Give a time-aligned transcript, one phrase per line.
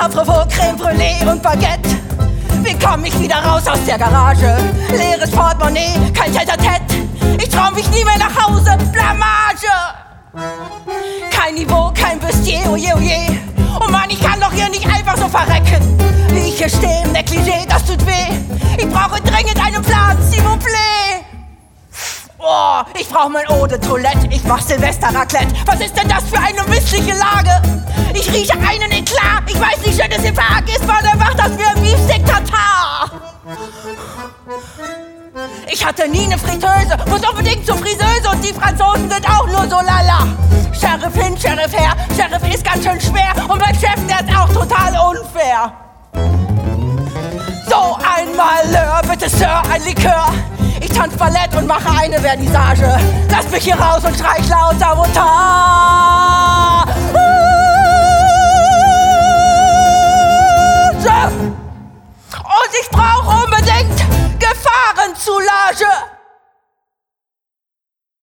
[0.00, 1.90] Apropos Creme Brûlée und Baguette.
[2.62, 4.56] Wie komm ich wieder raus aus der Garage?
[4.92, 6.96] Leeres Portemonnaie, kein Tête-à-Tête.
[7.38, 9.68] Ich trau mich nie mehr nach Hause, Blamage!
[11.30, 13.38] Kein Niveau, kein Bustier, oje, oje.
[13.78, 15.98] Oh Mann, ich kann doch hier nicht einfach so verrecken.
[16.30, 18.32] Wie ich hier stehe im Negligé, das tut weh.
[18.78, 21.26] Ich brauche dringend einen Plan, s'il vous plaît.
[22.38, 25.54] Oh, ich brauche mein Eau de Toilette, ich mach Silvester Raclette.
[25.66, 27.60] Was ist denn das für eine missliche Lage?
[28.14, 29.19] Ich rieche einen Eklat,
[29.60, 33.10] ich weiß nicht, schön, dass im Park ist, man macht das ein Beefsteak Tatar.
[35.70, 39.62] Ich hatte nie eine Fritteuse, muss unbedingt zur Friseuse und die Franzosen sind auch nur
[39.68, 40.26] so lala.
[40.72, 44.48] Sheriff hin, Sheriff her, Sheriff ist ganz schön schwer und mein Chef, der ist auch
[44.48, 45.72] total unfair.
[47.68, 50.32] So ein Malheur, bitte Sir, ein Likör.
[50.80, 52.98] Ich tanz Ballett und mache eine Vernissage.
[53.30, 55.99] Lass mich hier raus und streich laut Sabotage.
[62.80, 63.39] Ich brauche